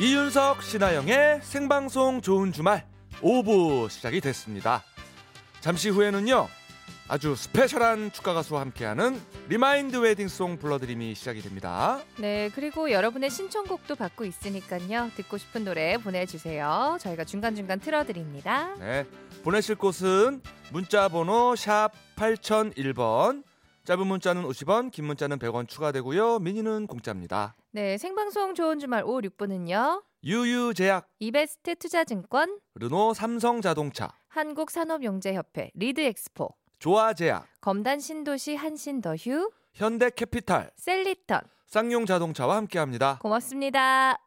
[0.00, 2.86] 이윤석 신아영의 생방송 좋은 주말
[3.20, 4.82] 5부 시작이 됐습니다.
[5.60, 6.48] 잠시 후에는요.
[7.06, 9.20] 아주 스페셜한 축가 가수와 함께하는
[9.50, 12.00] 리마인드 웨딩송 불러드림이 시작이 됩니다.
[12.16, 15.10] 네, 그리고 여러분의 신청곡도 받고 있으니까요.
[15.16, 16.96] 듣고 싶은 노래 보내주세요.
[16.98, 18.74] 저희가 중간중간 틀어드립니다.
[18.78, 19.04] 네,
[19.42, 20.40] 보내실 곳은
[20.72, 23.42] 문자번호 샵 8001번
[23.84, 26.38] 짧은 문자는 50원, 긴 문자는 100원 추가되고요.
[26.40, 27.54] 미니는 공짜입니다.
[27.72, 30.02] 네, 생방송 좋은 주말 5, 6부는요.
[30.22, 41.40] 유유제약, 이베스트 투자증권, 르노 삼성자동차, 한국산업용재협회, 리드엑스포, 조아제약, 검단 신도시 한신더휴, 현대캐피탈, 셀리턴.
[41.66, 43.18] 쌍용자동차와 함께합니다.
[43.22, 44.18] 고맙습니다.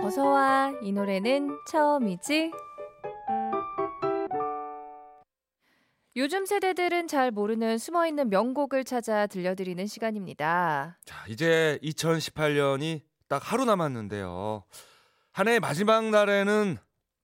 [0.00, 0.72] 어서와.
[0.80, 2.50] 이 노래는 처음이지?
[6.18, 10.98] 요즘 세대들은 잘 모르는 숨어있는 명곡을 찾아 들려드리는 시간입니다.
[11.04, 14.64] 자, 이제 2018년이 딱 하루 남았는데요.
[15.30, 16.76] 한해 마지막 날에는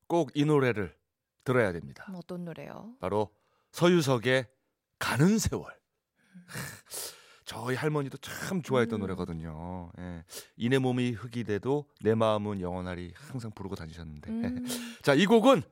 [0.06, 0.94] 꼭 이 노래를
[1.42, 2.06] 들어야 됩니다.
[2.14, 2.92] 어떤 노래요?
[3.00, 3.34] 바로
[3.72, 4.46] 서유석의
[5.00, 5.74] 가는 세월.
[7.44, 9.00] 저희 할머니도 참 좋아했던 음.
[9.00, 9.90] 노래거든요.
[9.98, 10.22] 예.
[10.56, 14.30] 이내 몸이 흙이 돼도 내 마음은 영원하리 항상 부르고 다니셨는데.
[14.30, 14.64] 음,
[15.02, 15.62] 자, 이 곡은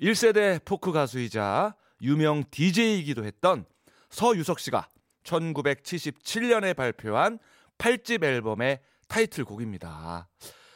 [0.00, 3.66] 1세대 포크 가수이자 유명 DJ이기도 했던
[4.10, 4.88] 서유석 씨가
[5.24, 7.38] 1977년에 발표한
[7.78, 10.28] 8집 앨범의 타이틀곡입니다.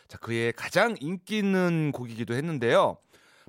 [0.08, 2.98] 자, 그의 가장 인기 있는 곡이기도 했는데요.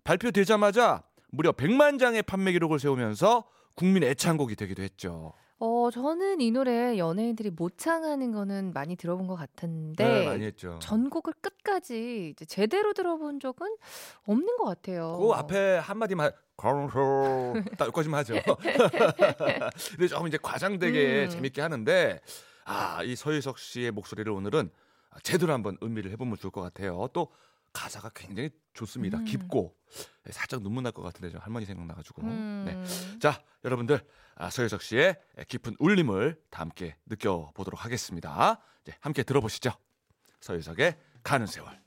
[0.03, 5.33] 발표되자마자 무려 100만 장의 판매 기록을 세우면서 국민 애창곡이 되기도 했죠.
[5.61, 10.03] 어, 저는 이 노래 연예인들이 모창하는 거는 많이 들어본 것 같은데.
[10.03, 10.79] 네, 많이 했죠.
[10.81, 13.75] 전곡을 끝까지 이제 제대로 들어본 적은
[14.25, 15.17] 없는 것 같아요.
[15.19, 18.35] 그 앞에 한마디만 가로소 딱 여기까지만 하죠.
[19.91, 21.29] 근데 조금 이제 과장되게 음.
[21.29, 22.21] 재밌게 하는데
[22.63, 24.69] 아, 이 서유석 씨의 목소리를 오늘은
[25.23, 27.09] 제대로 한번 음미를 해보면 좋을 것 같아요.
[27.11, 27.29] 또
[27.73, 29.17] 가사가 굉장히 좋습니다.
[29.19, 29.25] 음.
[29.25, 29.75] 깊고
[30.31, 32.21] 살짝 눈물 날 것 같은데 저 할머니 생각나가지고.
[32.23, 32.63] 음.
[32.65, 33.19] 네.
[33.19, 33.99] 자, 여러분들
[34.35, 38.59] 아, 서유석 씨의 깊은 울림을 다 함께 느껴보도록 하겠습니다.
[38.83, 39.71] 이제 함께 들어보시죠.
[40.39, 41.77] 서유석의 가는 세월.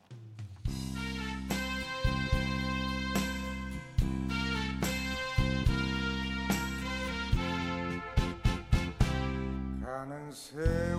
[9.82, 10.91] 가는 세월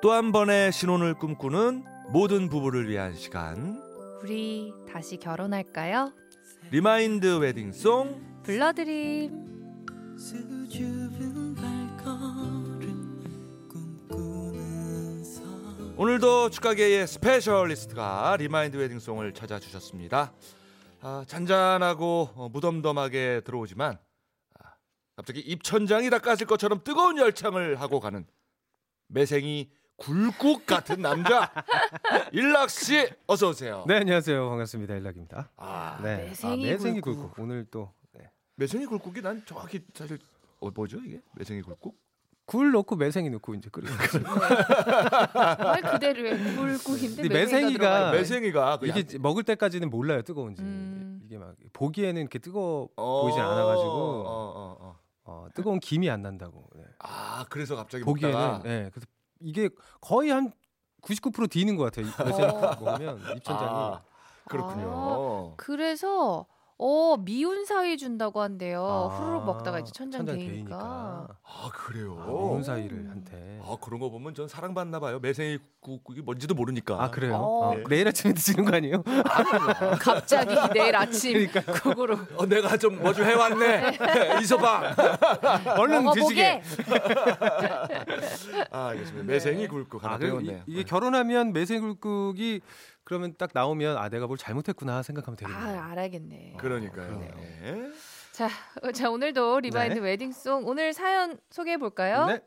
[0.00, 3.82] 또 한 번의 신혼을 꿈꾸는 모든 부부를 위한 시간
[4.22, 6.12] 우리 다시 결혼할까요?
[6.70, 9.48] 리마인드 웨딩송 불러드림.
[15.96, 20.32] 오늘도 축가계의 스페셜리스트가 리마인드 웨딩송을 찾아주셨습니다
[21.00, 23.98] 아, 잔잔하고 어, 무덤덤하게 들어오지만
[24.60, 24.68] 아,
[25.16, 28.24] 갑자기 입천장이 다 까질 것처럼 뜨거운 열창을 하고 가는
[29.08, 31.50] 매생이 굴국 같은 남자
[32.32, 35.50] 일락 씨 어서 오세요 네 안녕하세요 반갑습니다 일락입니다.
[35.56, 37.22] 아, 네 매생이 아, 매생이 굴국.
[37.34, 38.30] 굴국 오늘 또 네.
[38.54, 40.18] 매생이 굴국이 난 정확히 사실
[40.60, 41.96] 어, 뭐죠 이게 매생이 굴국
[42.46, 44.20] 굴 넣고 매생이 넣고 이제 끓이는 거죠.
[45.34, 51.20] 말 그대로의 굴국인데 매생이가 매생이가 그 이게 약- 먹을 때까지는 몰라요 뜨거운지 음.
[51.24, 54.98] 이게 막 보기에는 이렇게 뜨거 어, 보이진 않아가지고 어, 어, 어.
[55.24, 56.84] 어, 뜨거운 김이 안 난다고 네.
[57.00, 59.06] 아 그래서 갑자기 보기에는 먹다가 네, 그래서
[59.40, 59.68] 이게
[60.00, 60.52] 거의 한
[61.02, 62.06] 99% 디는 것 같아요.
[62.06, 62.76] 이 매생이 어.
[62.80, 64.02] 먹으면 입천장이 아,
[64.48, 65.54] 그렇군요.
[65.56, 66.46] 그래서
[66.80, 68.84] 어 미운 사이 준다고 한대요.
[68.84, 70.54] 아, 후루룩 먹다가 이제 천장, 천장 데이니까.
[70.78, 72.16] 데이니까 아 그래요.
[72.20, 75.18] 아, 미운 사이를 한테 아 그런 거 보면 전 사랑받나 봐요.
[75.18, 77.02] 매생이 국국이 뭔지도 모르니까.
[77.02, 77.34] 아 그래요?
[77.34, 77.70] 어.
[77.72, 79.02] 어, 내일 아침에 드시는 거 아니에요?
[80.00, 81.72] 갑자기 내일 아침 그러니까.
[81.80, 83.98] 국으로 어, 내가 좀 뭐 좀 해왔네.
[84.42, 84.94] 이서방.
[85.78, 86.60] 얼른 먹어보게.
[86.62, 86.84] 드시게.
[88.70, 89.24] 아 알겠습니다.
[89.26, 90.62] 매생이 굴국 하나 아, 배웠네요.
[90.66, 92.60] 이, 게 결혼하면 매생굴국이
[93.08, 95.80] 그러면 딱 나오면 아 내가 뭘 잘못했구나 생각하면 되겠네요.
[95.80, 96.56] 아 알아야겠네.
[96.58, 97.06] 그러니까요.
[97.06, 97.30] 그러네요.
[97.36, 97.90] 네.
[98.32, 98.50] 자,
[98.82, 100.04] 어, 자 오늘도 리마인드 네.
[100.04, 102.26] 웨딩송 오늘 사연 소개해 볼까요?
[102.26, 102.42] 네.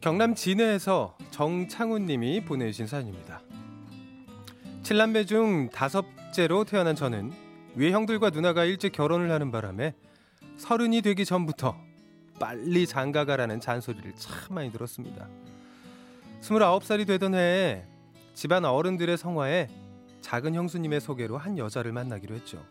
[0.00, 3.42] 경남 진해에서 정창훈님이 보내주신 사연입니다.
[4.82, 7.32] 칠남매 중 다섯째로 태어난 저는
[7.74, 9.92] 위에 형들과 누나가 일찍 결혼을 하는 바람에
[10.56, 11.76] 서른이 되기 전부터
[12.38, 15.28] 빨리 장가가라는 잔소리를 참 많이 들었습니다.
[16.40, 17.84] 29살이 되던 해에
[18.34, 19.68] 집안 어른들의 성화에
[20.20, 22.64] 작은 형수님의 소개로 한 여자를 만나기로 했죠.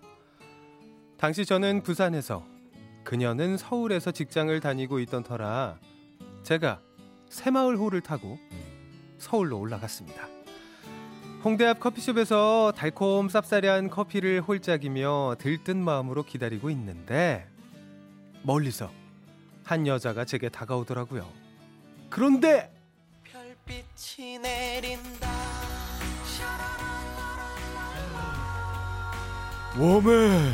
[1.17, 2.45] 당시 저는 부산에서
[3.03, 5.79] 그녀는 서울에서 직장을 다니고 있던 터라
[6.43, 6.81] 제가
[7.29, 8.37] 새마을호를 타고
[9.17, 10.27] 서울로 올라갔습니다.
[11.43, 17.47] 홍대 앞 커피숍에서 달콤 쌉싸리한 커피를 홀짝이며 들뜬 마음으로 기다리고 있는데
[18.43, 18.91] 멀리서
[19.63, 21.27] 한 여자가 제게 다가오더라고요.
[22.09, 22.71] 그런데
[23.23, 25.31] 별빛이 내린다.
[29.77, 30.53] 웜에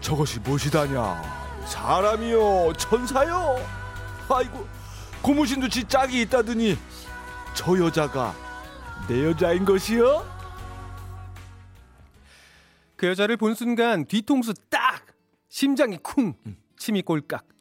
[0.00, 1.22] 저것이 무엇이다냐?
[1.66, 3.56] 사람이요 천사요?
[4.28, 4.66] 아이고
[5.22, 6.76] 고무신도 지 짝이 있다더니
[7.54, 8.34] 저 여자가
[9.08, 10.26] 내 여자인 것이요?
[12.96, 15.06] 그 여자를 본 순간 뒤통수 딱
[15.48, 16.34] 심장이 쿵
[16.76, 17.53] 침이 꼴깍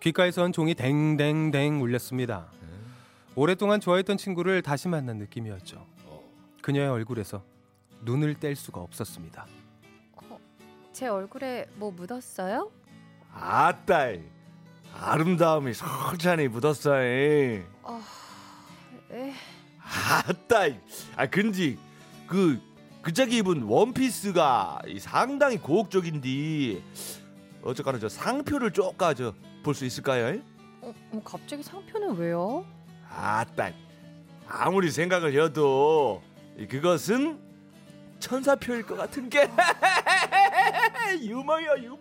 [0.00, 2.46] 귓가에선 종이 댕댕댕 울렸습니다.
[3.34, 5.86] 오랫동안 좋아했던 친구를 다시 만난 느낌이었죠.
[6.62, 7.42] 그녀의 얼굴에서
[8.02, 9.46] 눈을 뗄 수가 없었습니다.
[10.92, 12.70] 제 얼굴에 뭐 묻었어요?
[13.32, 14.20] 아따이
[14.94, 17.62] 아름다움이 솔찬히 묻었어 이.
[19.12, 19.32] 에,
[20.26, 20.76] 아따이
[21.16, 21.78] 아 근지
[22.26, 22.60] 그
[23.02, 26.82] 그짝이 입은 원피스가 이 상당히 고혹적인디
[27.62, 30.40] 어쨌거나 저 상표를 쪼까 저볼 수 있을까요?
[30.80, 32.64] 어, 어, 갑자기 상표는 왜요?
[33.08, 33.70] 아따
[34.46, 36.22] 아무리 생각을 해도
[36.56, 37.38] 이 그것은
[38.18, 39.48] 천사표일 것 같은 게
[41.22, 41.98] 유머야 유머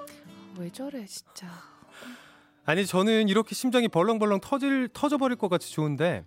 [0.58, 1.46] 왜 저래 진짜.
[2.64, 6.24] 아니 저는 이렇게 심장이 벌렁벌렁 터질 터져버릴 것 같이 좋은데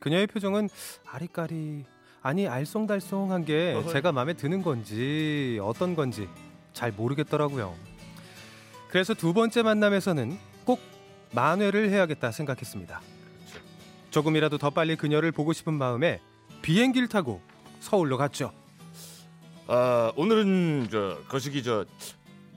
[0.00, 0.68] 그녀의 표정은
[1.06, 1.84] 아리까리
[2.22, 3.82] 아니 알쏭달쏭한 게.
[3.90, 6.28] 제가 마음에 드는 건지 어떤 건지
[6.72, 7.74] 잘 모르겠더라고요.
[8.90, 10.80] 그래서 두 번째 만남에서는 꼭
[11.32, 13.00] 만회를 해야겠다 생각했습니다.
[14.10, 16.20] 조금이라도 더 빨리 그녀를 보고 싶은 마음에
[16.62, 17.40] 비행기를 타고
[17.78, 18.52] 서울로 갔죠.
[19.68, 21.84] 아 오늘은 저 거시기 저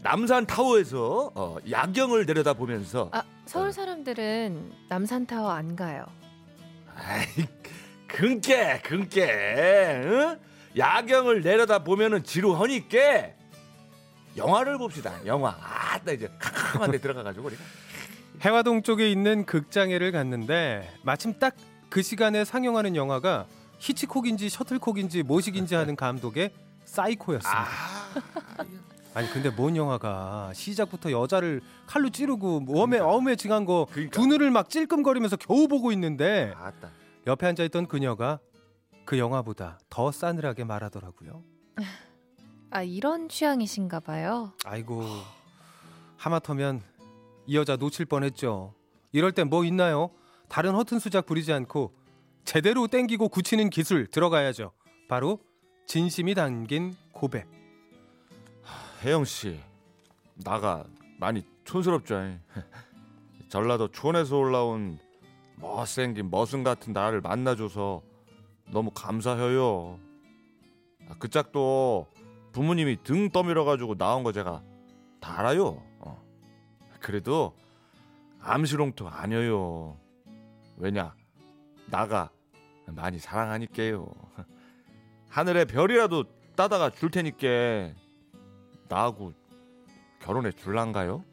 [0.01, 6.05] 남산 타워에서 어, 야경을 내려다 보면서 아 서울 사람들은 남산 타워 안 가요.
[6.95, 7.25] 아이
[8.07, 10.39] 근께 근께 응?
[10.75, 12.97] 야경을 내려다 보면은 지루하니까
[14.37, 15.13] 영화를 봅시다.
[15.25, 15.55] 영화.
[15.59, 17.63] 아따 이제 캄캄한 데 들어가가지고 우리가.
[18.43, 21.55] 해화동 쪽에 있는 극장에를 갔는데 마침 딱
[21.93, 23.45] 그 시간에 상영하는 영화가
[23.77, 26.51] 히치콕인지 셔틀콕인지 뭐식인지 하는 감독의
[26.85, 27.55] 사이코였습니다.
[27.55, 27.67] 아.
[29.13, 30.53] 아니 근데 뭔 영화가.
[30.55, 34.19] 시작부터 여자를 칼로 찌르고 웜에 어음에 징한 거두 그러니까.
[34.21, 36.89] 눈을 막 찔끔거리면서 겨우 보고 있는데 아따
[37.27, 38.39] 옆에 앉아 있던 그녀가
[39.05, 41.43] 그 영화보다 더 싸늘하게 말하더라고요.
[42.73, 44.51] 아 이런 취향이신가 봐요.
[44.65, 45.05] 아이고
[46.17, 46.81] 하마터면
[47.45, 48.73] 이 여자 놓칠 뻔했죠.
[49.11, 50.09] 이럴 땐 뭐 있나요?
[50.49, 51.93] 다른 허튼 수작 부리지 않고
[52.45, 54.71] 제대로 땡기고 굳히는 기술 들어가야죠.
[55.07, 55.39] 바로
[55.85, 57.47] 진심이 담긴 고백.
[59.03, 59.59] 혜영 씨
[60.43, 60.83] 나가
[61.19, 62.39] 많이 촌스럽죠.
[63.49, 64.97] 전라도 촌에서 올라온
[65.57, 68.01] 멋생긴 머슴 같은 나를 만나줘서
[68.71, 69.99] 너무 감사해요.
[71.07, 72.07] 아, 그 짝도
[72.53, 74.63] 부모님이 등 떠밀어 가지고 나온 거 제가
[75.19, 75.83] 다 알아요.
[75.99, 76.23] 어.
[76.99, 77.53] 그래도
[78.39, 79.97] 암시롱토 아니에요.
[80.77, 81.15] 왜냐
[81.87, 82.29] 나가
[82.85, 84.07] 많이 사랑하니까요.
[85.29, 87.91] 하늘에 별이라도 따다가 줄 테니까
[88.87, 89.33] 나하고
[90.21, 91.23] 결혼해 줄란가요?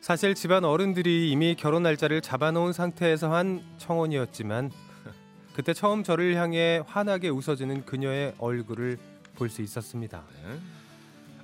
[0.00, 4.70] 사실 집안 어른들이 이미 결혼 날짜를 잡아놓은 상태에서 한 청혼이었지만
[5.54, 8.98] 그때 처음 저를 향해 환하게 웃어주는 그녀의 얼굴을
[9.40, 10.22] 볼 수 있었습니다.
[10.44, 10.58] 네?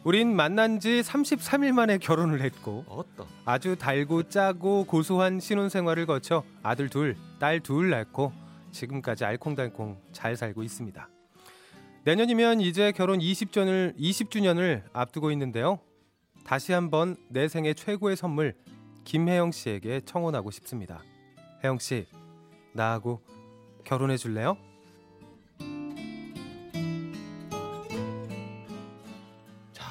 [0.05, 3.27] 우린 만난 지 33일 만에 결혼을 했고 어떠?
[3.47, 8.33] 아주 달고 짜고 고소한 신혼생활을 거쳐 아들 둘, 딸 둘 낳고
[8.71, 11.09] 지금까지 알콩달콩 잘 살고 있습니다.
[12.05, 15.81] 내년이면 이제 결혼 20주년을 20주년을 앞두고 있는데요.
[16.45, 18.55] 다시 한번 내 생애 최고의 선물
[19.05, 21.03] 김혜영 씨에게 청혼하고 싶습니다.
[21.65, 22.07] 혜영 씨,
[22.75, 23.23] 나하고
[23.85, 24.57] 결혼해 줄래요?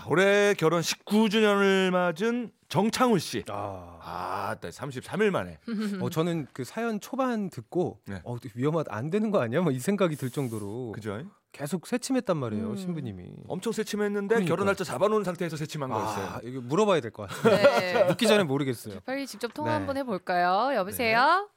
[0.10, 3.44] 올해 결혼 19주년을 맞은 정창훈 씨.
[3.50, 5.60] 아, 아, 네, 33일 만에.
[6.02, 8.22] 어, 저는 그 사연 초반 듣고 네.
[8.24, 9.62] 어, 위험하다 안 되는 거 아니야?
[9.62, 11.22] 뭐 이 생각이 들 정도로 그죠?
[11.52, 12.76] 계속 새침했단 말이에요 음.
[12.76, 13.32] 신부님이.
[13.48, 14.50] 엄청 새침했는데 그러니까요.
[14.56, 16.26] 결혼 날짜 잡아놓은 상태에서 새침한 거였어요.
[16.26, 17.56] 아, 이거 물어봐야 될 것 같아요.
[17.80, 18.04] 네.
[18.06, 19.00] 묻기 전에 모르겠어요.
[19.06, 19.74] 빨리 직접 통화 네.
[19.76, 20.76] 한번 해볼까요?
[20.76, 21.50] 여보세요.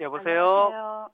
[0.00, 1.08] 여보세요.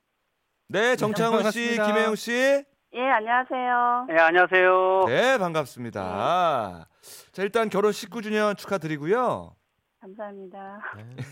[0.68, 1.72] 네, 정창훈 씨.
[1.72, 2.64] 김혜영 씨.
[2.94, 4.06] 예, 안녕하세요.
[4.08, 4.12] 어.
[4.12, 5.04] 네, 안녕하세요.
[5.08, 6.86] 네, 반갑습니다.
[7.32, 9.54] 자, 일단 결혼 19주년 축하드리고요.
[10.00, 10.78] 감사합니다.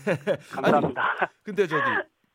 [0.55, 1.03] 감사합니다.
[1.43, 1.83] 근데 저기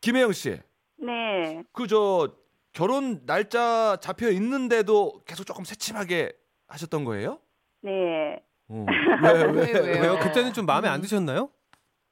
[0.01, 0.59] 김혜영 씨,
[0.97, 1.63] 네.
[1.73, 2.31] 그 저
[2.71, 6.31] 결혼 날짜 잡혀 있는데도 계속 조금 새침하게
[6.67, 7.39] 하셨던 거예요?
[7.81, 8.41] 네.
[8.69, 8.85] 어.
[9.23, 10.01] 왜, 왜, 왜, 왜요?
[10.01, 10.19] 왜요?
[10.19, 11.01] 그때는 좀 마음에 안 음.
[11.01, 11.49] 드셨나요?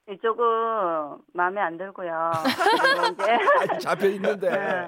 [0.08, 2.30] 이쪽은 마음에 안 들고요.
[3.12, 4.48] 이제 잡혀 있는데.
[4.50, 4.86] 네.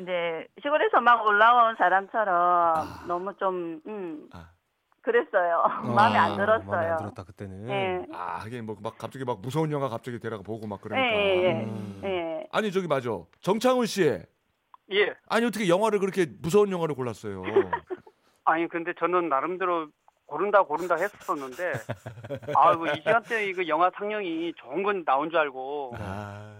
[0.00, 3.04] 이제 시골에서 막 올라온 사람처럼 아.
[3.06, 4.48] 너무 좀 음, 아.
[5.02, 5.58] 그랬어요.
[5.64, 6.92] 어, 마음에 안 마음에 들었어요.
[6.92, 7.68] 안 들었다 그때는.
[7.68, 8.06] 예.
[8.14, 11.06] 아, 하긴 뭐막 갑자기 막 무서운 영화 갑자기 데려가 보고 막 그러니까.
[11.08, 11.52] 예, 예, 예.
[11.64, 12.00] 음.
[12.04, 12.46] 예.
[12.52, 13.10] 아니 저기 맞아.
[13.42, 14.02] 정창훈 씨.
[14.92, 15.14] 예.
[15.28, 17.42] 아니 어떻게 영화를 그렇게 무서운 영화를 골랐어요?
[18.44, 19.88] 아니 근데 저는 나름대로
[20.26, 21.72] 고른다 고른다 했었는데
[22.54, 26.52] 아이고 이 시간대 이거 영화 상영이 좋은 건 나온 줄 알고 아.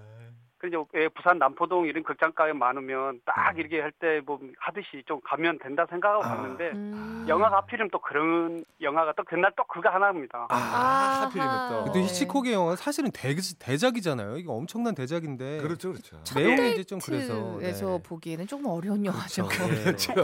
[0.58, 3.58] 그래서 왜 부산 남포동 이런 극장가에 많으면 딱 음.
[3.60, 6.28] 이렇게 할 때 뭐 하듯이 좀 가면 된다 생각하고 아.
[6.36, 7.26] 갔는데 음.
[7.28, 10.46] 영화가 하필이면 또 그런 영화가 또 그날 또 그거 하나입니다.
[10.48, 11.22] 아, 아하.
[11.26, 11.84] 하필이면 또.
[11.84, 12.04] 근데 네.
[12.06, 14.38] 히치콕의 영화 사실은 대, 대작이잖아요.
[14.38, 15.58] 이게 엄청난 대작인데.
[15.58, 16.16] 그렇죠, 그렇죠.
[16.34, 17.58] 내용이 이제 좀 그래서.
[17.60, 18.02] 에서 네.
[18.02, 19.46] 보기에는 조금 어려운 영화죠.
[19.48, 20.14] 그렇죠.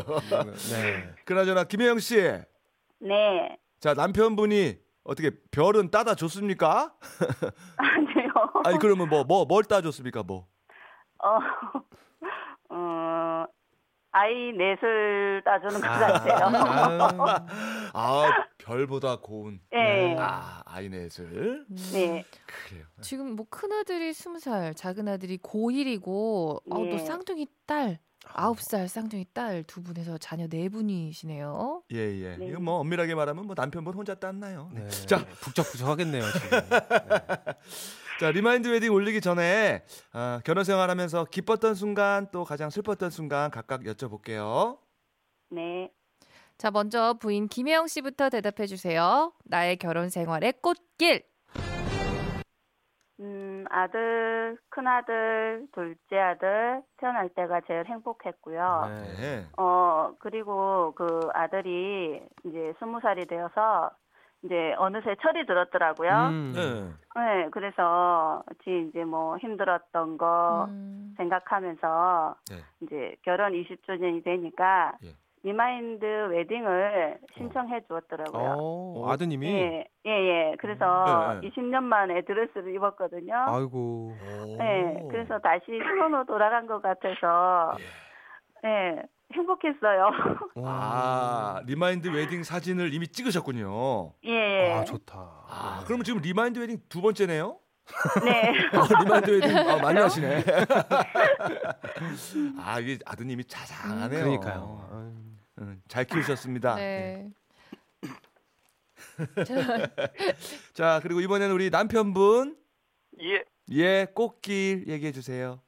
[0.72, 1.11] 네.
[1.26, 2.32] 그나저나 김혜영 씨.
[3.02, 3.59] 네.
[3.80, 6.94] 자 남편분이 어떻게 별은 따다 줬습니까?
[7.76, 8.32] 아니요.
[8.64, 10.47] 아니 그러면 뭐 뭐 뭘 따줬습니까 뭐?
[11.25, 11.38] 어,
[12.75, 13.44] 어,
[14.12, 17.23] 아이 넷을 따주는 것 아, 같아요.
[17.94, 19.61] 아, 아 별보다 고운.
[19.75, 20.14] 예.
[20.18, 21.64] 아 아이 넷을.
[21.68, 21.76] 음.
[21.92, 22.25] 네.
[22.68, 22.85] 그래요.
[23.00, 26.99] 지금 뭐 큰 아들이 스무 살, 작은 아들이 고1이고 어, 또 예.
[26.99, 27.99] 쌍둥이 딸
[28.35, 31.83] 아홉 살 쌍둥이 딸 두 분 해서 자녀 네 분이시네요.
[31.93, 32.37] 예 예.
[32.37, 32.47] 네.
[32.49, 34.71] 이거 뭐 엄밀하게 말하면 뭐 남편분 혼자 땄나요?
[34.75, 34.88] 네.
[35.07, 35.25] 자.
[35.41, 36.49] 북적북적 하겠네요, 지금.
[36.69, 37.55] 네.
[38.21, 43.83] 자 리마인드 웨딩 올리기 전에 아, 결혼 생활하면서 기뻤던 순간 또 가장 슬펐던 순간 각각
[43.83, 44.79] 여쭤볼게요.
[45.50, 45.91] 네.
[46.59, 49.33] 자, 먼저 부인 김혜영 씨부터 대답해 주세요.
[49.45, 51.25] 나의 결혼 생활의 꽃길.
[53.21, 58.85] 음, 아들, 큰 아들, 둘째 아들 태어날 때가 제일 행복했고요.
[58.88, 59.16] 네.
[59.21, 59.47] 네.
[59.59, 63.90] 어, 그리고 그 아들이 이제 스무 살이 되어서
[64.45, 66.11] 이제 어느새 철이 들었더라고요.
[66.31, 66.52] 음.
[66.54, 67.21] 네.
[67.21, 71.14] 네, 그래서 지 이제 뭐 힘들었던 거 음.
[71.16, 72.57] 생각하면서 네.
[72.81, 75.14] 이제 결혼 20주년이 되니까 예.
[75.44, 78.56] 리마인드 웨딩을 신청해 주었더라고요.
[78.58, 80.54] 어, 아드님이 예, 예, 예.
[80.58, 80.84] 그래서
[81.40, 81.50] 네, 네.
[81.50, 83.34] 20년 만에 드레스를 입었거든요.
[83.49, 84.14] 아이고.
[84.58, 87.76] 네, 그래서 다시 신혼으로 돌아간 것 같아서,
[88.64, 89.02] 예,
[89.34, 90.11] 행복했어요.
[90.64, 94.12] 아 리마인드 웨딩 사진을 이미 찍으셨군요.
[94.25, 95.16] 예, 아, 좋다.
[95.49, 97.56] 아 그러면 지금 리마인드 웨딩 두 번째네요?
[98.25, 98.50] 네.
[98.76, 100.44] 어, 리마인드 웨딩 아, 많이 하시네.
[102.64, 104.20] 아 이게 아드님이 자상하네요.
[104.25, 105.31] 그러니까요.
[105.62, 106.75] 음, 잘 키우셨습니다.
[106.75, 107.31] 네.
[110.75, 112.57] 자 그리고 이번에는 우리 남편분
[113.21, 113.45] 예.
[113.71, 115.61] 예 꽃길 얘기해 주세요.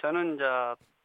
[0.00, 0.44] 저는 이제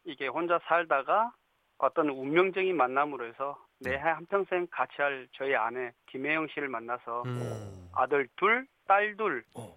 [0.04, 1.34] 이게 혼자 살다가
[1.80, 3.92] 어떤 운명적인 만남으로 해서 네.
[3.92, 7.90] 내 한평생 같이 할 저희 아내 김혜영 씨를 만나서 음.
[7.94, 9.76] 아들 둘, 딸 둘, 어.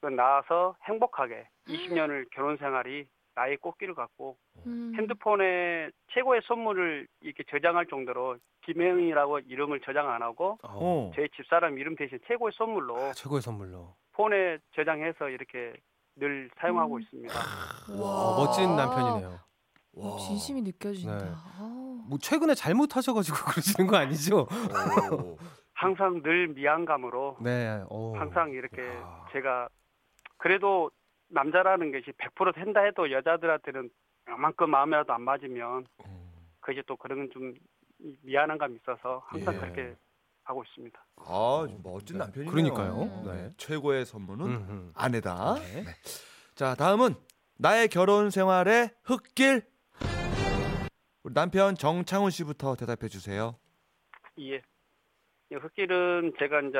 [0.00, 4.92] 그 낳아서 행복하게 20년을 결혼 생활이 나의 꽃길을 갖고 음.
[4.96, 10.68] 핸드폰에 최고의 선물을 이렇게 저장할 정도로 김혜영이라고 이름을 저장 안 하고 어.
[10.68, 11.12] 어.
[11.14, 13.94] 저희 집사람 이름 대신 최고의 선물로 아, 최고의 선물로.
[14.12, 15.72] 폰에 저장해서 이렇게
[16.16, 17.00] 늘 사용하고 음.
[17.00, 17.34] 있습니다.
[17.90, 19.40] 어, 멋진 남편이네요.
[19.96, 21.18] 어, 진심이 느껴진다.
[21.18, 21.30] 네.
[21.32, 22.04] 아.
[22.08, 24.46] 뭐 최근에 잘못하셔가지고 그러시는 거 아니죠?
[25.12, 25.36] 오.
[25.74, 27.82] 항상 늘 미안감으로 네.
[27.88, 28.12] 어.
[28.16, 29.24] 항상 이렇게 아.
[29.32, 29.68] 제가
[30.36, 30.90] 그래도
[31.30, 33.90] 남자라는 것이 100% 된다 해도 여자들한테는
[34.28, 35.86] 요만큼 마음이라도 안 맞으면
[36.60, 37.54] 그게 또 그런 좀
[38.22, 39.58] 미안한 감이 있어서 항상 예.
[39.58, 39.96] 그렇게
[40.44, 41.06] 하고 있습니다.
[41.16, 42.24] 아 멋진 네.
[42.24, 42.50] 남편이네요.
[42.52, 43.02] 그러니까요.
[43.02, 43.22] 음.
[43.26, 43.50] 네.
[43.56, 45.54] 최고의 선물은 음, 아내다.
[45.54, 45.82] 네.
[45.84, 45.90] 네.
[46.54, 47.14] 자 다음은
[47.58, 49.62] 나의 결혼 생활의 흙길.
[51.22, 53.56] 우리 남편 정창훈 씨부터 대답해 주세요.
[54.38, 54.62] 예.
[55.50, 56.78] 이 흙길은 제가 이제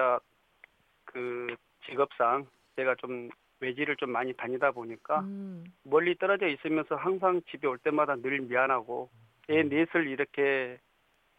[1.05, 1.55] 그
[1.87, 3.29] 직업상 제가 좀
[3.61, 5.65] 외지를 좀 많이 다니다 보니까 음.
[5.85, 9.11] 멀리 떨어져 있으면서 항상 집에 올 때마다 늘 미안하고
[9.51, 10.79] 애 넷을 이렇게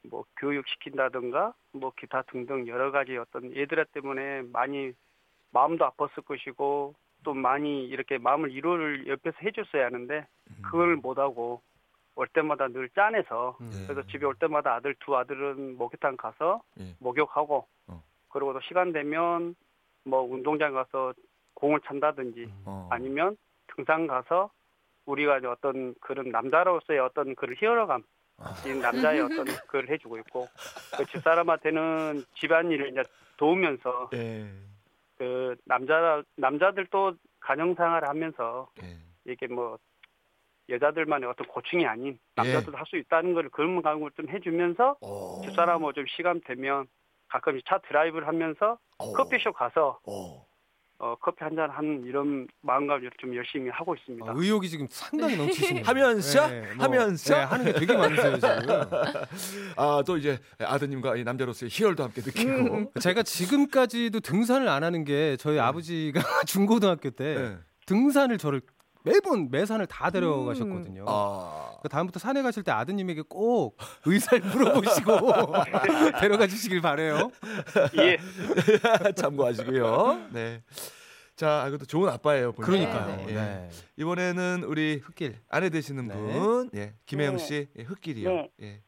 [0.10, 4.92] 뭐 교육시킨다든가 뭐 기타 등등 여러 가지 어떤 얘들 때문에 많이
[5.52, 10.26] 마음도 아팠을 것이고 또 많이 이렇게 마음을 위로를 옆에서 해줬어야 하는데
[10.64, 11.62] 그걸 못하고
[12.16, 13.86] 올 때마다 늘 짠해서 음.
[13.88, 16.96] 그래서 집에 올 때마다 아들 두 아들은 목욕탕 가서 예.
[17.00, 18.04] 목욕하고 어.
[18.30, 19.56] 그리고 또 시간 되면
[20.04, 21.14] 뭐 운동장 가서
[21.62, 22.88] 공을 찬다든지 어.
[22.92, 23.38] 아니면
[23.68, 24.50] 등산 가서
[25.06, 28.04] 우리가 이제 어떤 그런 남자로서의 어떤 그런 히어로감
[28.66, 30.48] 이 남자의 어떤 그걸 해주고 있고
[30.98, 33.04] 그 집사람한테는 집안일을 이제
[33.38, 34.50] 도우면서 예.
[35.18, 38.98] 그 남자 남자들도 가정생활을 하면서 예.
[39.26, 39.78] 이게 뭐
[40.70, 45.42] 여자들만의 어떤 고충이 아닌 남자들도 할수 있다는 걸 그런 강을 좀 해주면서 어.
[45.44, 46.88] 집사람하고 좀 시간 되면
[47.28, 49.14] 가끔 차 드라이브를 하면서 어.
[49.14, 50.51] 커피숍 가서 어.
[51.04, 54.24] 어, 커피 한잔 하는 이런 마음가짐으로 좀 열심히 하고 있습니다.
[54.30, 55.82] 아, 의욕이 지금 상당히 넘치시네요.
[55.84, 56.48] 하면서?
[56.78, 57.36] 하면서?
[57.36, 58.84] 네, 하는 게 되게 많으세요 지금.
[59.78, 62.92] 아, 또 이제 아드님과 이 남자로서의 희열도 함께 느끼고.
[63.02, 67.58] 제가 지금까지도 등산을 안 하는 게 저희 아버지가 중고등학교 때 네.
[67.88, 68.62] 등산을 저를
[69.04, 71.06] 매번 매산을 다 데려가셨거든요.
[71.08, 71.78] 아.
[71.82, 75.12] 그 다음부터 산에 가실 때 아드님에게 꼭 의사를 물어보시고
[76.22, 77.32] 데려가 주시길 바래요.
[77.98, 78.18] 예,
[79.16, 80.30] 참고하시고요.
[80.32, 80.64] 네.
[81.36, 82.52] 자, 이것도 좋은 아빠예요.
[82.52, 82.66] 보니까.
[82.72, 83.26] 그러니까요.
[83.30, 83.34] 예.
[83.34, 83.70] 네.
[83.98, 85.40] 이번에는 우리 흙길.
[85.50, 86.14] 아내 되시는 네.
[86.14, 87.44] 분, 예, 김혜영 네.
[87.44, 88.30] 씨, 예, 흙길이요.
[88.30, 88.50] 네.
[88.62, 88.82] 예.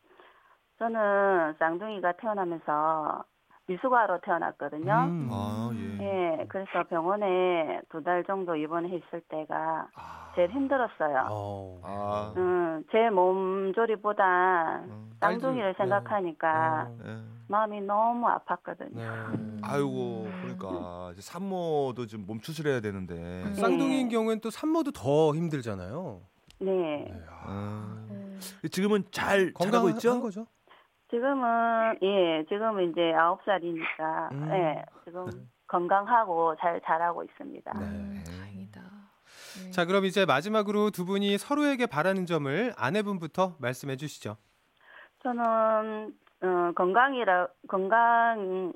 [0.78, 3.24] 저는 쌍둥이가 태어나면서
[3.68, 4.92] 미숙아로 태어났거든요.
[5.08, 5.30] 음.
[5.32, 6.04] 아, 예.
[6.42, 10.32] 예, 그래서 병원에 두 달 정도 입원했을 때가 아.
[10.36, 11.28] 제일 힘들었어요.
[11.32, 11.80] 어.
[11.84, 12.34] 아.
[12.36, 15.12] 음, 제 몸조리보다 음.
[15.22, 16.98] 쌍둥이를 생각하니까 어.
[17.06, 17.18] 예.
[17.48, 18.96] 마음이 너무 아팠거든요.
[18.96, 19.58] 네.
[19.62, 23.14] 아이고, 그러니까 이제 산모도 좀몸 추스려야 되는데.
[23.16, 23.54] 네.
[23.54, 26.22] 쌍둥이인 경우엔 또 산모도 더 힘들잖아요.
[26.60, 26.72] 네.
[26.72, 27.14] 네.
[27.30, 28.06] 아, 아.
[28.10, 28.40] 음.
[28.70, 30.20] 지금은 잘 건강한 있죠?
[30.22, 30.48] 거죠?
[31.14, 34.50] 지금은 예, 지금은 이제 아홉 살이니까 음.
[34.52, 35.28] 예, 지금
[35.68, 37.72] 건강하고 잘 자라고 있습니다.
[37.72, 37.86] 네.
[37.86, 38.82] 음, 다행이다.
[38.82, 39.72] 네.
[39.72, 44.38] 자, 그럼 이제 마지막으로 두 분이 서로에게 바라는 점을 아내분부터 말씀해 주시죠.
[45.22, 48.74] 저는 어, 건강이라 건강이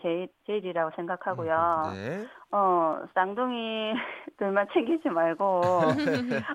[0.00, 1.92] 제일 제일이라고 생각하고요.
[1.92, 2.26] 네.
[2.52, 5.60] 어, 쌍둥이들만 챙기지 말고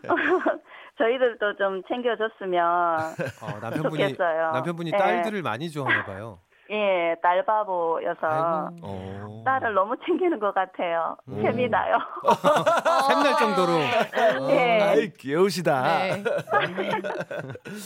[0.97, 2.63] 저희들도 좀 챙겨줬으면
[3.41, 4.51] 어, 남편분이 좋겠어요.
[4.51, 4.97] 남편분이 예.
[4.97, 6.39] 딸들을 많이 좋아하나 봐요.
[6.71, 8.79] 예, 딸바보여서 아이고.
[8.81, 9.43] 어.
[9.45, 11.15] 딸을 너무 챙기는 것 같아요.
[11.27, 11.35] 오.
[11.39, 11.97] 셈이 나요.
[13.07, 13.73] 샘날 정도로.
[14.49, 14.81] 예.
[14.81, 15.83] 아이 귀여우시다.
[15.83, 16.23] 네.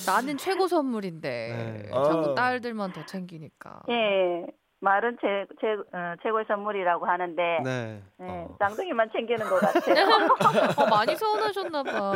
[0.08, 1.90] 나는 최고 선물인데 네.
[1.92, 2.36] 자꾸 어.
[2.36, 3.82] 딸들만 더 챙기니까.
[3.90, 4.46] 예,
[4.82, 8.02] 말은 제, 제, 어, 최고의 선물이라고 하는데 네.
[8.22, 8.56] 예, 어.
[8.60, 10.06] 쌍둥이만 챙기는 것 같아요.
[10.78, 12.14] 어, 많이 서운하셨나 봐.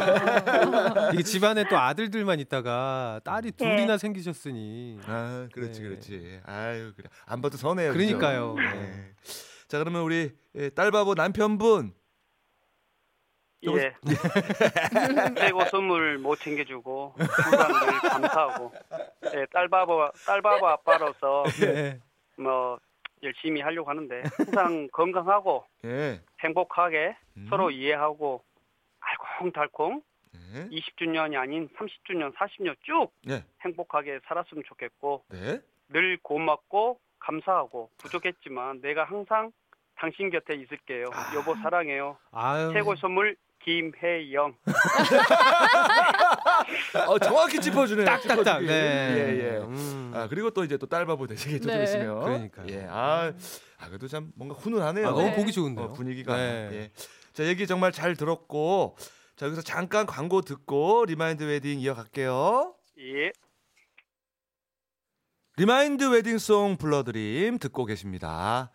[1.13, 3.57] 이게 집안에 또 아들들만 있다가 딸이 네.
[3.75, 4.99] 둘이나 생기셨으니.
[5.05, 5.87] 아, 그렇지, 네.
[5.89, 6.41] 그렇지.
[6.45, 7.09] 아유, 그래.
[7.25, 7.91] 안 봐도 선해요.
[7.91, 8.17] 그죠?
[8.17, 8.55] 그러니까요.
[8.55, 9.11] 네.
[9.67, 11.93] 자, 그러면 우리 예, 딸바보 남편분.
[13.65, 13.93] 예.
[15.39, 18.73] 최고 선물 못 챙겨주고 항상 늘 감사하고
[19.35, 21.99] 예, 딸바보 딸바보 아빠로서 네.
[22.37, 22.79] 뭐
[23.21, 26.21] 열심히 하려고 하는데 항상 건강하고 예.
[26.41, 27.47] 행복하게 음.
[27.49, 28.43] 서로 이해하고
[28.99, 30.01] 알콩달콩
[30.33, 30.67] 네.
[30.69, 33.43] 20주년이 아닌 30주년, 40년 쭉 네.
[33.61, 35.59] 행복하게 살았으면 좋겠고 네.
[35.89, 39.51] 늘 고맙고 감사하고 부족했지만 내가 항상
[39.95, 41.05] 당신 곁에 있을게요.
[41.35, 42.17] 여보 사랑해요.
[42.31, 42.71] 아유.
[42.73, 44.55] 최고 선물 김혜영.
[47.07, 48.05] 어, 정확히 짚어주네요.
[48.05, 48.63] 딱딱딱.
[48.63, 48.73] 네.
[48.73, 49.57] 예, 예.
[49.57, 50.11] 음.
[50.13, 51.73] 아, 그리고 또 이제 또 딸바보 되시겠죠, 네.
[51.73, 52.23] 좀 있으면.
[52.23, 52.67] 그러니까요.
[52.69, 52.87] 예.
[52.89, 53.33] 아,
[53.79, 55.07] 아, 그래도 참 뭔가 훈훈하네요.
[55.07, 55.35] 아, 너무 네.
[55.35, 55.85] 보기 좋은데요.
[55.85, 56.35] 어, 분위기가.
[56.35, 56.69] 네.
[56.71, 56.91] 예.
[57.33, 58.95] 자, 얘기 정말 잘 들었고.
[59.35, 62.75] 자, 여기서 잠깐 광고 듣고 리마인드 웨딩 이어갈게요.
[62.99, 63.31] 예.
[65.57, 68.71] 리마인드 웨딩송 불러드림 듣고 계십니다.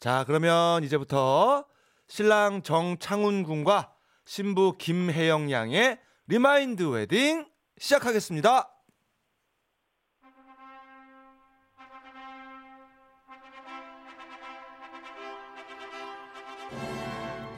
[0.00, 1.66] 자, 그러면 이제부터
[2.08, 3.92] 신랑 정창훈 군과
[4.26, 8.70] 신부 김혜영 양의 리마인드 웨딩 시작하겠습니다.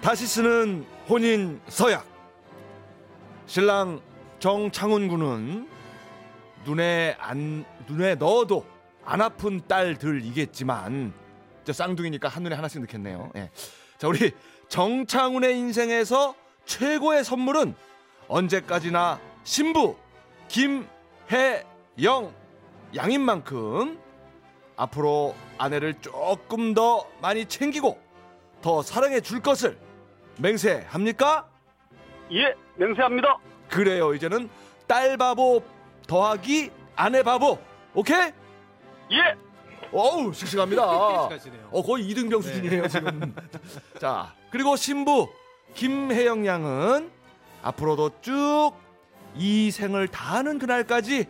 [0.02, 2.04] 다시 쓰는 혼인 서약.
[3.46, 4.00] 신랑
[4.40, 5.68] 정창훈 군은
[6.64, 8.66] 눈에 안 눈에 넣어도
[9.04, 11.12] 안 아픈 딸들이겠지만
[11.62, 13.30] 저 쌍둥이니까 한 눈에 하나씩 넣겠네요.
[13.36, 13.48] 예.
[13.98, 14.32] 자 우리
[14.68, 17.76] 정창훈의 인생에서 최고의 선물은
[18.28, 19.96] 언제까지나 신부
[20.48, 22.32] 김혜영
[22.94, 23.98] 양인 만큼
[24.76, 27.98] 앞으로 아내를 조금 더 많이 챙기고
[28.60, 29.78] 더 사랑해 줄 것을
[30.38, 31.46] 맹세합니까?
[32.32, 33.38] 예, 맹세합니다.
[33.68, 34.14] 그래요.
[34.14, 34.48] 이제는
[34.86, 35.62] 딸 바보
[36.06, 37.58] 더하기 아내 바보.
[37.94, 38.32] 오케이?
[39.12, 39.34] 예.
[39.92, 40.82] 어우, 씩씩합니다.
[41.70, 42.48] 어, 거의 이등병 네.
[42.48, 43.34] 수준이에요, 지금.
[43.98, 45.28] 자, 그리고 신부
[45.74, 47.10] 김혜영 양은
[47.70, 48.72] 앞으로도 쭉
[49.38, 51.26] 이 생을 다하는 그날까지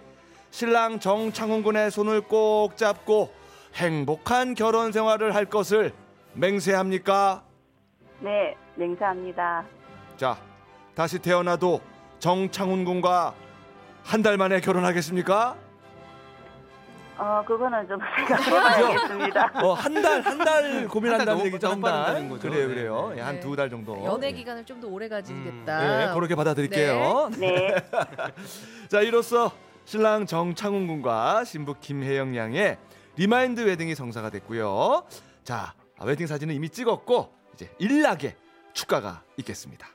[0.53, 3.33] 신랑 정창훈 군의 손을 꼭 잡고
[3.75, 5.93] 행복한 결혼 생활을 할 것을
[6.35, 7.43] 맹세합니까?
[8.21, 9.65] 네, 맹세합니다.
[10.17, 10.39] 자,
[10.95, 11.81] 다시 태어나도
[12.21, 13.35] 정창훈 군과
[14.05, 15.57] 한 달 만에 결혼하겠습니까?
[17.19, 19.53] 어, 그거는 좀 생각해봐야겠습니다.
[19.63, 22.29] 어, 한 달, 한 달 고민한다는 얘기죠, 한 달.
[22.29, 22.49] 거죠.
[22.49, 23.09] 그래요, 네, 그래요.
[23.11, 23.19] 네.
[23.19, 23.41] 예, 한 네.
[23.41, 24.05] 두달 정도.
[24.05, 24.33] 연애 예.
[24.33, 25.81] 기간을 좀 더 오래 가지겠다.
[26.09, 27.31] 네, 그렇게 받아들일게요.
[27.39, 27.75] 네,
[28.89, 29.51] 자, 이로써
[29.87, 32.77] 신랑 정창훈 군과 신부 김혜영 양의
[33.17, 35.05] 리마인드 웨딩이 성사가 됐고요.
[35.45, 35.73] 자,
[36.05, 38.35] 웨딩 사진은 이미 찍었고 이제 일락의
[38.75, 39.89] 축가가 있겠습니다.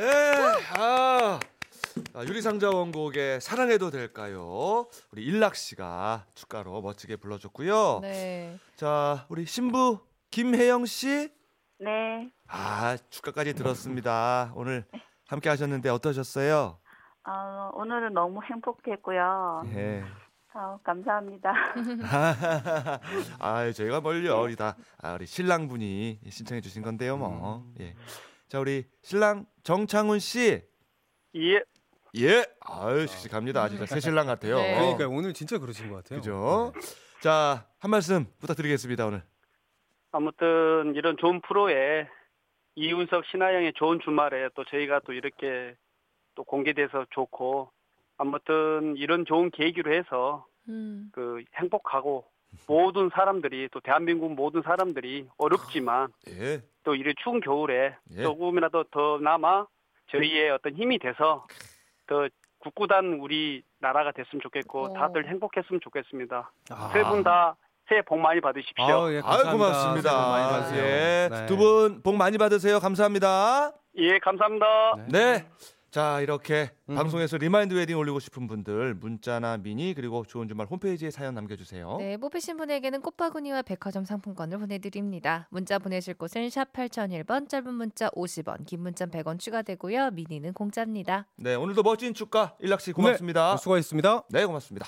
[0.00, 0.06] 네,
[0.78, 1.38] 아,
[2.14, 4.86] 아, 유리상자 원곡의 사랑해도 될까요?
[5.12, 7.98] 우리 일락 씨가 축가로 멋지게 불러줬고요.
[8.00, 8.58] 네.
[8.76, 9.98] 자, 우리 신부
[10.30, 11.30] 김혜영 씨,
[11.78, 12.30] 네.
[12.48, 14.52] 아 축가까지 들었습니다.
[14.54, 14.86] 오늘
[15.28, 16.78] 함께 하셨는데 어떠셨어요?
[17.28, 19.64] 어, 오늘은 너무 행복했고요.
[19.74, 20.02] 예.
[20.54, 21.52] 어, 감사합니다.
[23.38, 24.40] 아, 저희가 뭘요?
[24.40, 27.66] 우리 다 아, 우리 신랑분이 신청해 주신 건데요, 뭐.
[27.80, 27.94] 예.
[28.50, 30.60] 자, 우리 신랑 정창훈 씨.
[31.36, 31.62] 예,
[32.18, 32.44] 예.
[32.58, 33.62] 아유, 씩씩합니다.
[33.62, 34.56] 아주 새 신랑 같아요.
[34.56, 34.74] 네.
[34.74, 36.18] 그러니까 오늘 진짜 그러신 것 같아요.
[36.18, 36.72] 그죠?
[37.20, 39.22] 자, 한 말씀 부탁드리겠습니다, 오늘.
[40.10, 42.08] 아무튼 이런 좋은 프로에
[42.74, 45.76] 이윤석 신하영의 좋은 주말에 또 저희가 또 이렇게
[46.34, 47.70] 또 공개돼서 좋고
[48.16, 51.08] 아무튼 이런 좋은 계기로 해서 음.
[51.12, 52.24] 그 행복하고
[52.66, 56.60] 모든 사람들이 또 대한민국 모든 사람들이 어렵지만 예.
[56.84, 58.22] 또 이런 추운 겨울에 예.
[58.22, 59.66] 조금이라도 더 남아
[60.10, 61.46] 저희의 어떤 힘이 돼서
[62.06, 64.92] 더 꿋꿋한 우리 나라가 됐으면 좋겠고 어.
[64.92, 66.52] 다들 행복했으면 좋겠습니다.
[66.70, 66.90] 아.
[66.92, 67.56] 세분 다
[67.88, 68.84] 새해 복 많이 받으십시오.
[68.84, 70.12] 아유, 예, 아유, 감사합니다.
[70.12, 70.76] 고맙습니다.
[70.76, 71.28] 예.
[71.28, 71.46] 네.
[71.46, 72.78] 두분 복 많이 받으세요.
[72.78, 73.72] 감사합니다.
[73.96, 74.66] 예, 감사합니다.
[75.08, 75.46] 네.
[75.90, 76.94] 자, 이렇게 음.
[76.94, 81.96] 방송에서 리마인드 웨딩 올리고 싶은 분들 문자나 미니 그리고 좋은 주말 홈페이지에 사연 남겨 주세요.
[81.98, 85.48] 네, 뽑히신 분에게는 꽃바구니와 백화점 상품권을 보내드립니다.
[85.50, 90.12] 문자 보내실 곳은 샵 8001번, 짧은 문자 50원, 긴 문자 100원 추가되고요.
[90.12, 91.26] 미니는 공짜입니다.
[91.36, 93.52] 네, 오늘도 멋진 축가 일락 씨 고맙습니다.
[93.52, 94.24] 네, 수고하셨습니다.
[94.30, 94.86] 네, 고맙습니다.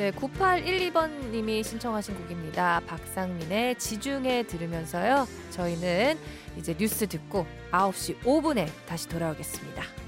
[0.00, 2.80] 네, 9812번님이 신청하신 곡입니다.
[2.86, 5.28] 박상민의 지중해 들으면서요.
[5.50, 6.16] 저희는
[6.56, 9.99] 이제 뉴스 듣고 9시 5분에 다시 돌아오겠습니다.